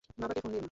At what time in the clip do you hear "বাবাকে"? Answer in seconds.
0.19-0.39